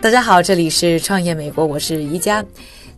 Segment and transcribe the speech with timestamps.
[0.00, 2.42] 大家好，这里是创业美国，我是宜家。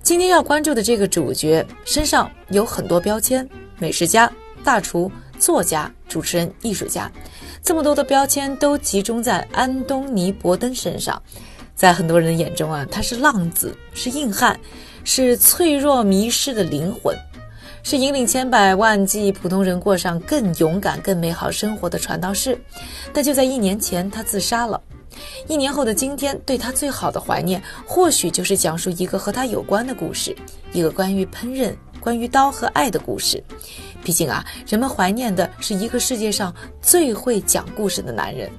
[0.05, 3.49] 今天要关注的这个主角身上有很多标签：
[3.81, 4.31] 美食家、
[4.63, 7.11] 大厨、作家、主持人、艺术家。
[7.61, 11.21] 这么多的标签都集中在安东尼·伯登身上。
[11.75, 14.61] 在很多人的眼中啊，他是浪子，是硬汉，
[15.03, 17.19] 是脆弱迷失的灵魂，
[17.85, 22.59] 是引领千百万计普通人过上更勇敢、更美好生活的传道士。
[23.13, 24.83] 但就在一年前，他自杀了。
[25.49, 30.35] 一年后的今天，对他最好的怀念，或许就是讲述一个和他有关的故事，
[30.73, 33.45] 一个关于烹饪、关于刀和爱的故事。
[34.03, 38.51] 毕竟啊，人们怀念的是一个世界上最会讲故事的男人。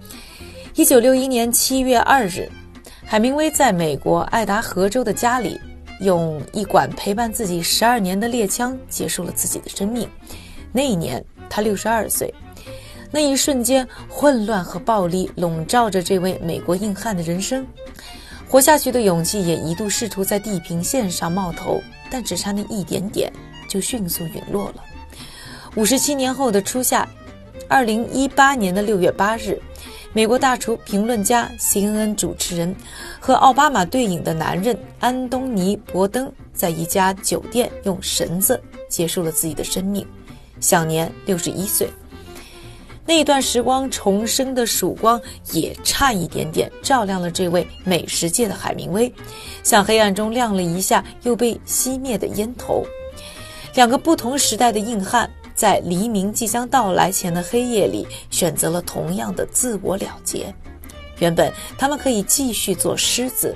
[0.75, 2.47] 一九六一年七月二日，
[3.03, 5.59] 海明威在美国爱达荷州的家里，
[6.02, 10.09] 用一管陪伴自己十二年的猎枪结束了自己的生命。
[10.72, 12.34] 那一年，他六十二岁。
[13.12, 17.66] 那一瞬间，混乱和暴力笼罩着这位美国硬汉的人生，
[18.50, 23.31] 活下去的勇气也一度试图在地平线上冒头，但只差那一点点，
[23.69, 24.84] 就迅速陨落了。
[25.75, 27.08] 五十七年后的初夏，
[27.69, 29.62] 二零一八年的六月八日，
[30.16, 32.73] 美国大厨、评论家、CNN 主持人
[33.19, 38.57] 和奥巴马对影的男人安东尼·伯登，在一家酒店用绳子
[38.88, 40.07] 结束了自己的生命，
[40.61, 41.89] 享年六十一岁。
[43.05, 45.19] 那一段时光重生的曙光，
[45.52, 49.13] 也差一点点照亮了这位美食界的海明威，
[49.63, 52.85] 像黑暗中亮了一下又被熄灭的烟头。
[53.73, 60.53] 两个不同时代的硬汉，在黎明即将到来前的黑夜里，选择了同样的自我了结。
[61.20, 63.56] 原本他们可以继续做狮子，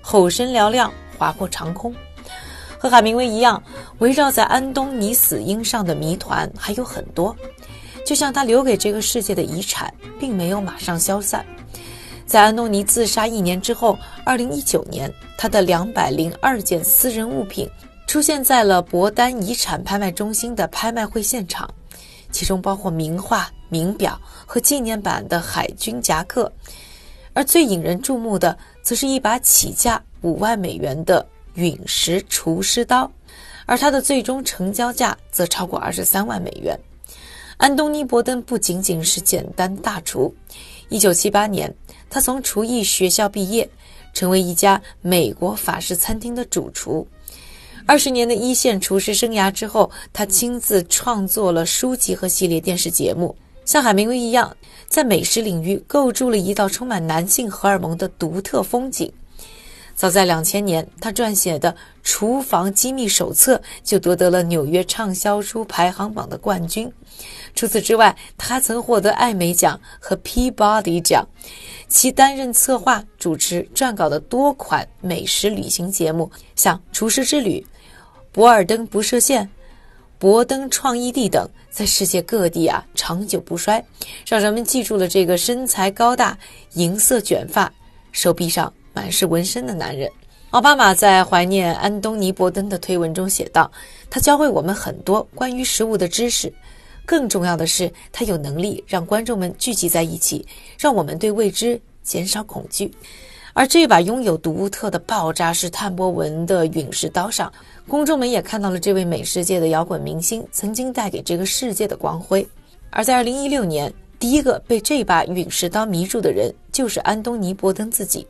[0.00, 1.92] 吼声嘹亮，划破长空。
[2.78, 3.60] 和海明威一样，
[3.98, 7.34] 围绕在安东尼死因上的谜团还有很多。
[8.06, 11.44] 就像他留给这个世界的遗产，并没有马上消散。
[12.26, 17.68] 在安东尼自杀一年之后，二零一九年，他的两百零二件私人物品
[18.06, 21.68] 出现在了博丹遗产拍卖中心的拍卖会现场，
[22.30, 26.50] 其中包括名画、名表和纪念版的海军夹克。
[27.32, 33.10] 而最引人注目的，则是一把起价五万美元的陨石厨师刀，
[33.66, 36.78] 而它的最终成交价则超过二十三万美元。
[37.56, 40.32] 安东尼·伯登不仅仅是简单大厨。
[40.90, 41.74] 1978年，
[42.08, 43.68] 他从厨艺学校毕业，
[44.12, 47.04] 成为一家美国法式餐厅的主厨。
[47.86, 53.36] 二十年的一线厨师生涯之后，他亲自创作了书籍和系列电视节目，
[53.66, 54.56] 像海明威一样，
[54.88, 59.12] 在美食领域构筑了一道充满男性荷尔蒙的独特风景。
[59.94, 61.72] 早在两千年，他撰写的
[62.02, 66.92] 《厨房机密手册》就夺得了纽约畅销书排行榜的冠军。
[67.54, 71.26] 除此之外，他曾获得艾美奖和 Peabody 奖。
[71.86, 77.60] 其担任策划、主持、撰稿的多款美食旅行节目，像《厨师之旅》
[78.32, 79.44] 《博尔登不设限》
[80.18, 83.84] 《博登创意地》等，在世界各地啊长久不衰，
[84.26, 86.36] 让人们记住了这个身材高大、
[86.72, 87.72] 银色卷发、
[88.10, 88.72] 手臂上。
[88.94, 90.08] 满是纹身的男人，
[90.50, 93.70] 奥巴马在怀念安东尼·伯登的推文中写道
[94.08, 96.50] ：“他教会我们很多关于食物的知识，
[97.04, 100.46] 更重要的是，他有能力让观众们聚集在一起，
[100.78, 102.90] 让我们对未知减少恐惧。”
[103.52, 107.52] 而这把拥有独特的爆炸式碳波纹的陨石刀上，
[107.86, 112.44] 公众们也看到了这位美食界的摇滚明星曾经带给这个世界的光辉。
[112.90, 118.26] 而在2016年，第一个被这把陨石刀迷住的人就是安东尼·伯登自己。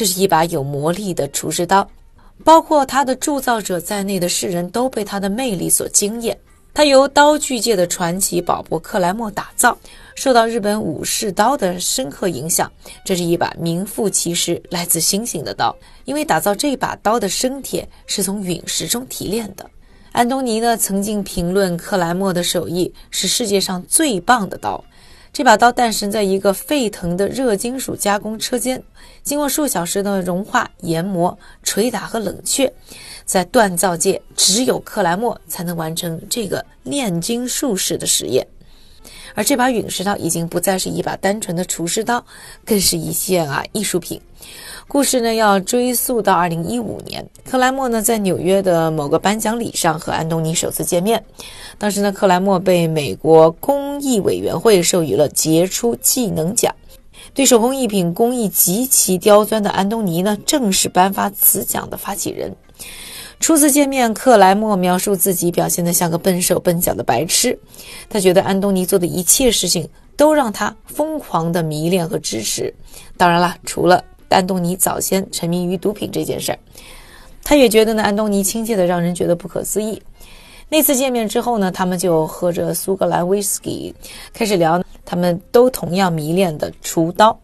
[0.00, 1.86] 这是一把有魔力的厨师刀，
[2.42, 6.34] 包括它的铸造者在内的世人都被它的魅力所惊艳。
[6.72, 9.76] 它由刀具界的传奇保博·克莱默打造，
[10.14, 12.72] 受到日本武士刀的深刻影响。
[13.04, 19.68] 这是一把名副其实来自星星的刀，因为打造这把刀的生铁是从陨石中提炼的。
[20.12, 24.82] 安东尼呢曾经评论克莱默的手艺是世界上最棒的刀。
[25.32, 28.82] 这把刀诞生在一个沸腾的热金属加工车间，
[29.22, 32.72] 经过数小时的融化、研磨、捶打和冷却，
[33.24, 38.46] 在锻造界只有克莱默才能完成这个炼金术士的实验。
[39.34, 42.24] 而这把陨石刀已经不再是一把单纯的厨师刀，
[42.64, 44.20] 更是一件啊艺术品。
[44.90, 51.24] 故事呢要追溯到二零一五年，克莱默呢在纽约的某个颁奖礼上和安东尼首次见面。
[51.78, 56.74] 当时呢，克莱默被美国工艺委员会授予了杰出技能奖。
[57.32, 62.52] 对手工艺品工艺极其刁钻的安东尼呢，正是颁发此奖的发起人。
[63.38, 67.56] 初次见面，克莱默描述自己表现得像个笨手笨脚的白痴。
[68.08, 72.74] 他觉得安东尼做的一切事情都让他疯狂的迷恋和支持。
[73.16, 76.58] 当然了，除了安东尼早先沉迷于毒品这件事儿，
[77.44, 80.00] 他也觉得呢，安东尼亲切的让人觉得不可思议。
[80.68, 83.94] 那次见面之后呢，他们就喝着苏格兰威士忌，
[84.32, 87.38] 开始聊他们都同样迷恋的厨刀。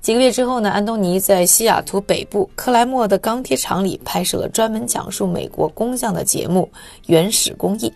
[0.00, 6.70] 几个月之后呢，安东尼在西雅图北部克莱默的钢铁厂里拍摄了专门讲述美国工匠的节目
[7.06, 7.88] 《原始工艺》。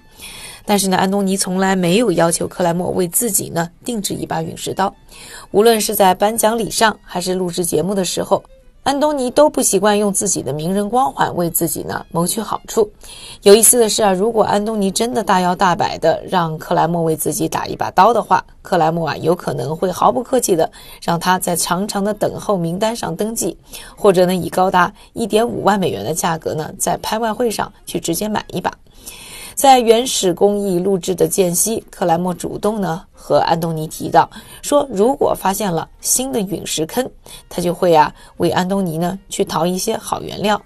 [0.69, 4.95] 但是呢，安东尼从来没有要求克莱默为自己呢定制一把陨石刀，
[5.51, 8.45] 无论是在颁奖礼上还是录制节目的时候。
[8.85, 12.91] 安东尼都不习惯用自己的名人光环为自己呢谋取好处。
[13.43, 20.71] 有意思的是啊，如果安东尼真的大摇大摆的让克莱默为自己打一把刀的话，克莱默啊有可能会毫不客气的
[21.03, 23.57] 让他在长长的等候名单上登记，
[23.97, 28.73] 或者呢以高达一点五万美元的价格呢在拍卖会上去直接买一把。
[29.59, 34.31] 在原始工艺录制的间隙，克莱默主动呢和安东尼提到
[34.63, 37.11] 说，如果发现了新的陨石坑，
[37.49, 40.63] 他就会啊为安东尼呢去淘一些好原料。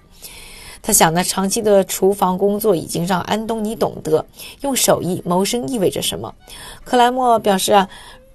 [0.79, 4.23] 他想呢，长期的厨房工作已经让安东尼懂得
[4.61, 6.31] 用手艺谋生意味着什么。
[6.83, 7.89] 克莱默表示啊，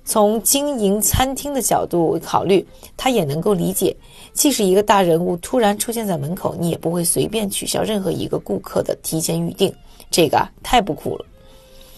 [0.05, 2.67] 从经营餐厅的角度考虑，
[2.97, 3.97] 他也能够理解，
[4.33, 9.73] 即使一个大人物突然出现在门口，你也不会随便取消任何一个顾客的提前预定。
[10.11, 11.25] 这个太不酷了。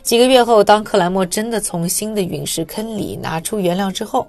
[0.03, 4.27] 几个月后，当克莱默真的从新的陨石坑里拿出原料之后，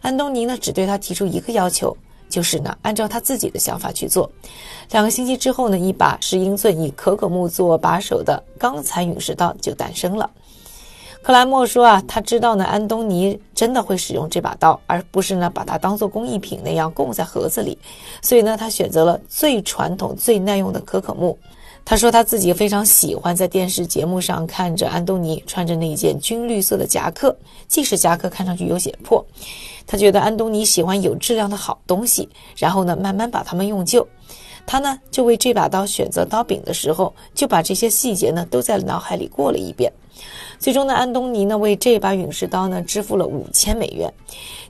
[0.00, 1.94] 安东尼呢只对他提出一个要求，
[2.28, 4.30] 就是呢按照他自己的想法去做。
[4.92, 10.30] 两个星期之后呢，一把十英寸以可可木做把手的钢材陨石刀就诞生了。
[11.20, 17.76] 克莱默说啊，他知道呢安东尼真的会使用这把刀，而不是呢把它当做工艺品那样供在盒子里，
[18.22, 21.36] 所以呢他选择了最传统、最耐用的可可木。
[21.88, 27.34] 他说他自己非常喜欢在电视节目上看着安东尼穿着那件军绿色的夹克，
[27.66, 29.24] 即使夹克看上去有些破，
[29.86, 34.06] 他觉得安东尼喜欢有质量的好东西，然后呢慢慢把它们用旧。
[34.66, 39.90] 他呢就为这把刀选择刀柄的时候，就把这些细节呢都在脑海里过了一遍。
[40.58, 44.12] 最终呢，安东尼呢为这把陨石刀呢支付了五千美元。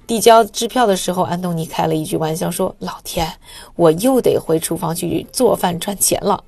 [0.06, 3.30] 递交支票的时候，安东尼开了一句玩笑说：“老天，
[3.76, 6.42] 我又得回厨房去做饭赚钱了。”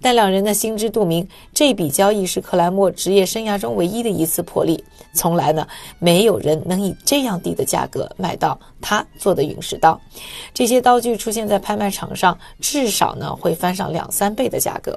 [0.00, 4.84] 但两人呢心知肚明，这笔交易是克莱默职业生涯中唯一的一次破例。
[5.12, 5.66] 从来呢
[5.98, 10.00] 没有人能以这样低的价格买到他做的陨石刀。
[10.54, 14.96] 这些刀具出现在拍卖场上，至少呢会翻上两三倍的价格。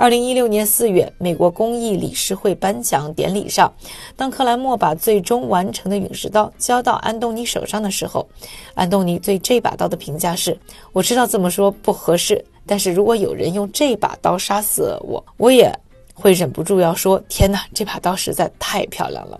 [0.00, 3.70] 二零一六年四月，美国公益理事会颁奖典礼上，
[4.16, 8.26] 当克莱默把最终完成的陨石刀交到安东尼手上的时候，
[8.72, 10.58] 安东尼对这把刀的评价是
[10.94, 15.70] ：“我知道这么说不合适，但是如果有人用这把刀杀死我，我也
[16.14, 19.38] 会忍不住要说：天哪，这把刀实在太漂亮了。”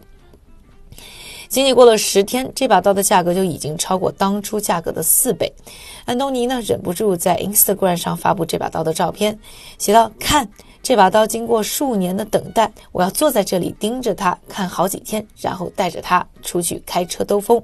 [1.51, 5.53] 仅仅过了十天，这把刀的价格就已经超过当初价格的四倍。
[6.05, 9.37] 安东尼呢，忍不住在 Instagram 上发布这把刀的照片，
[9.77, 10.49] 写道：“看
[10.81, 17.61] 这把刀，经过数年的等待，我要坐在这里盯着它看好几天，然后带着它出去开车兜风。”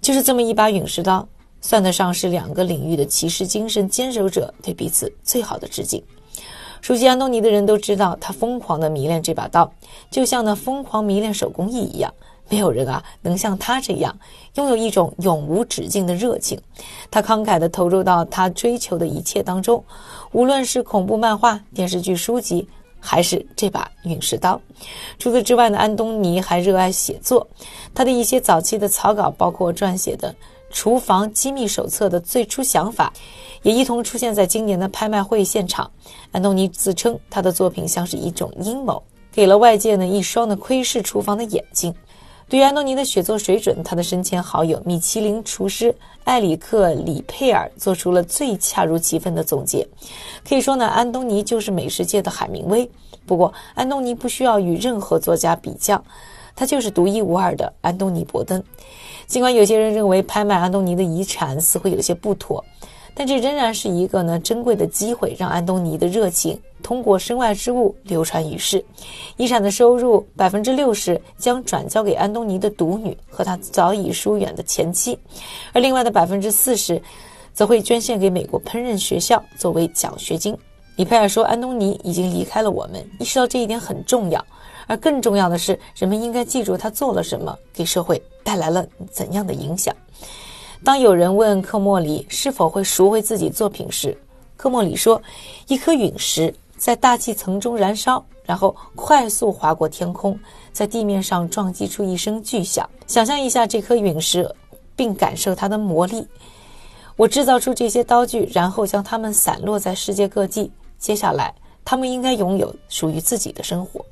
[0.00, 1.26] 就是这么一把陨石刀，
[1.60, 6.00] 算得上是两个领域的骑士精神坚守者对彼此最好的致敬。
[6.80, 9.72] 熟悉安东尼的人都知道，他疯狂的迷恋这把刀，
[10.08, 12.14] 就像那疯狂迷恋手工艺一样。
[12.48, 14.16] 没有人啊能像他这样
[14.54, 16.60] 拥有一种永无止境的热情。
[17.10, 19.82] 他慷慨地投入到他追求的一切当中，
[20.32, 22.66] 无论是恐怖漫画、电视剧、书籍，
[23.00, 24.60] 还是这把陨石刀。
[25.18, 27.46] 除此之外呢，安东尼还热爱写作。
[27.94, 30.32] 他的一些早期的草稿，包括撰写的
[30.70, 33.12] 《厨房机密手册》的最初想法，
[33.62, 35.90] 也一同出现在今年的拍卖会现场。
[36.32, 41.94] 安东尼自称他的作品像是一种阴谋，给了外界呢一双的窥视厨房的眼睛。
[42.48, 45.92] 对安东尼的写作水准，他的生前好友米其林厨师
[46.24, 49.84] 埃里克·里佩尔做出了最恰如其分的总结。
[50.48, 52.88] 可以说呢，安东尼就是美食界的海明威。
[53.26, 56.00] 不过，安东尼不需要与任何作家比较，
[56.54, 58.62] 他就是独一无二的安东尼·伯登。
[59.26, 62.64] 尽管有些人认为拍卖安东尼的遗产似乎有些不妥。
[63.18, 68.84] 但这仍然是一个呢珍贵的机会，让安东尼的热情通过身外之物流传于世。
[69.36, 75.18] 遗产的收入百分之六十将转交给安东尼的独女和他早已疏远的前妻，
[75.72, 77.02] 而另外的百分之四十
[77.52, 80.56] 则会捐献给美国烹饪学校作为奖学金。
[80.94, 84.42] 里佩尔说：“安东尼已经离开了我们，意识到这一点很重要。
[84.86, 89.92] 而更重要的是，人们应该记住他做了什么，给社会带来了怎样的影响。”
[90.84, 94.16] 当有人问科莫里是否会赎回自己作品时，
[94.56, 95.20] 科莫里说，
[95.66, 100.38] 一颗陨石在大气层中燃烧，然后快速划过天空，
[100.72, 102.88] 在地面上撞击出一声巨响。
[103.06, 104.54] 想象一下这颗陨石，
[104.94, 106.26] 并感受它的魔力。
[107.16, 110.70] 我制造出这些刀具，然后将它们散落在世界各地。
[110.98, 111.54] 接下来，
[111.84, 114.04] 他们应该拥有属于自己的生活。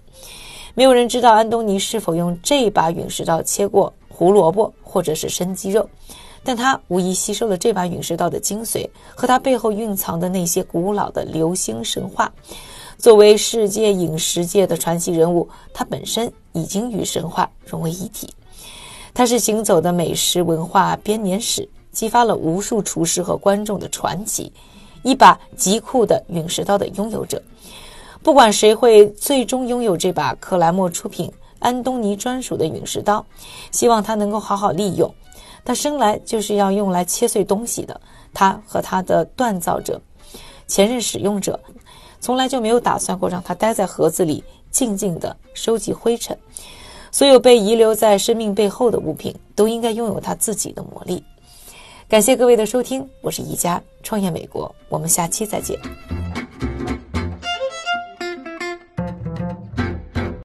[0.75, 5.89] 没有人知道安东尼是否用这把陨石刀切过胡萝卜或者是生鸡肉，
[6.45, 12.31] 但他无疑吸收了这把陨石刀的精髓和它背后蕴藏的那些古老的流星神话。
[12.99, 18.29] 作为世界饮食界的传奇人物，他本身已经与神话融为一体。
[19.13, 21.69] 他是行走的美食文化编年史。
[21.95, 24.53] 激发了无数厨师和观众的传奇，
[25.05, 27.41] 一把极酷的陨石刀的拥有者。
[28.21, 33.25] 不管谁会最终拥有这把克莱默出品、安东尼专属的陨石刀，
[33.71, 35.15] 希望他能够好好利用。
[35.65, 38.01] 他生来就是要用来切碎东西的。
[38.33, 40.01] 他和他的锻造者、
[40.67, 41.59] 前任使用者，
[42.21, 46.37] 从来就没有打算过让他待在盒子里静静地收集灰尘。
[47.13, 51.23] 所有被遗留在生命背后的物品，都应该拥有它自己的魔力。
[52.09, 55.79] 感谢各位的收听，我是宜家创业美国，我们下期再见。